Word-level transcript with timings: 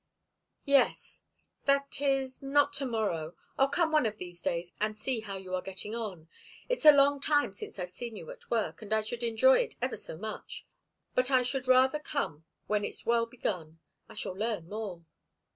"Yes 0.65 1.21
that 1.65 2.01
is 2.01 2.41
not 2.41 2.73
to 2.73 2.87
morrow. 2.87 3.35
I'll 3.59 3.69
come 3.69 3.91
one 3.91 4.07
of 4.07 4.17
these 4.17 4.41
days 4.41 4.73
and 4.81 4.97
see 4.97 5.19
how 5.19 5.37
you 5.37 5.53
are 5.53 5.61
getting 5.61 5.93
on. 5.93 6.27
It's 6.67 6.85
a 6.85 6.91
long 6.91 7.19
time 7.21 7.53
since 7.53 7.77
I've 7.77 7.91
seen 7.91 8.15
you 8.15 8.31
at 8.31 8.49
work, 8.49 8.81
and 8.81 8.91
I 8.93 9.01
should 9.01 9.21
enjoy 9.21 9.59
it 9.59 9.75
ever 9.79 9.97
so 9.97 10.17
much. 10.17 10.65
But 11.13 11.29
I 11.29 11.43
should 11.43 11.67
rather 11.67 11.99
come 11.99 12.45
when 12.65 12.83
it's 12.83 13.05
well 13.05 13.27
begun. 13.27 13.79
I 14.09 14.15
shall 14.15 14.33
learn 14.33 14.67
more." 14.67 15.05